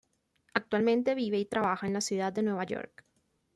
Actualmente 0.55 1.13
vive 1.13 1.37
y 1.37 1.45
trabaja 1.45 1.85
en 1.85 1.93
la 1.93 2.01
ciudad 2.01 2.33
de 2.33 2.41
Nueva 2.41 2.63
York. 2.63 3.05